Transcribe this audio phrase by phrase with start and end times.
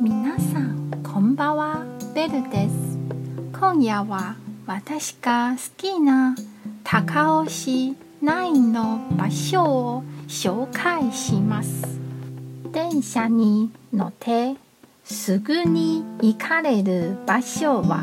[0.00, 1.84] 皆さんこんばんは。
[2.14, 2.98] ベルです。
[3.52, 4.34] 今夜は
[4.66, 6.34] 私が好きな
[6.82, 11.98] 高尾市内の場所を紹介します。
[12.72, 14.56] 電車に乗って
[15.04, 18.02] すぐに行かれる場所は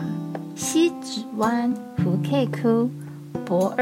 [0.56, 2.90] 西子湾福 K 区
[3.46, 3.76] 博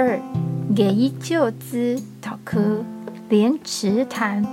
[0.70, 2.84] 二芸就资特
[3.30, 4.44] 莲池潭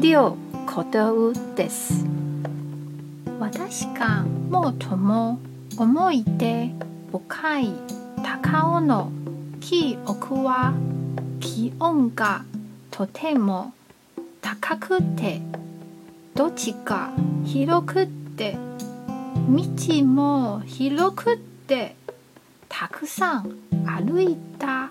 [0.00, 0.36] 六
[0.66, 2.04] コドウです。
[3.40, 4.22] 私が
[4.78, 5.40] 最も
[5.78, 6.70] 思い出
[7.10, 7.72] 深い
[8.22, 9.10] 高尾の
[9.60, 10.74] 記憶は
[11.40, 12.44] 気温が
[12.90, 13.72] とても
[14.42, 15.40] 高くて
[16.34, 17.12] 土地が
[17.46, 18.58] 広くって
[19.48, 21.96] 道も広くって
[22.68, 24.90] たくさん歩いた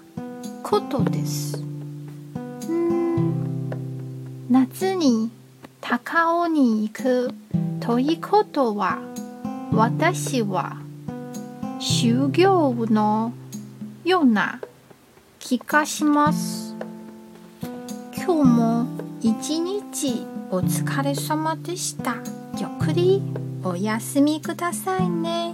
[0.63, 1.63] ことです。
[2.67, 5.29] うん夏に
[5.81, 7.31] 高尾に行く
[7.79, 8.99] ということは
[9.71, 10.77] 私は
[11.79, 13.33] 修行の
[14.03, 14.59] ような
[15.39, 16.75] 気がします。
[18.15, 18.85] 今日も
[19.21, 22.15] 一日お疲れ様でした。
[22.57, 23.21] ゆっくり
[23.63, 25.53] お休みくださいね。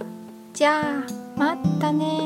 [0.52, 2.25] じゃあまたね。